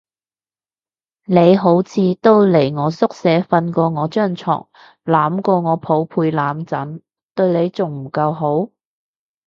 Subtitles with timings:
[1.27, 4.67] 你好似都嚟我宿舍瞓過我張床，
[5.05, 7.03] 攬過我寶貝攬枕，
[7.35, 8.71] 對你仲唔夠好？